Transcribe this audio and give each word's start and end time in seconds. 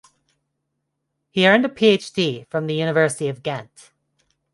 He 1.29 1.47
earned 1.47 1.63
a 1.63 1.69
Ph.D. 1.69 2.47
from 2.49 2.65
the 2.65 2.73
University 2.73 3.27
of 3.27 3.43
Ghent. 3.43 3.91